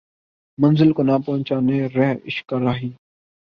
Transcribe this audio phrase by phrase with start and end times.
[0.57, 2.91] منزل کو نہ پہچانے رہ عشق کا راہی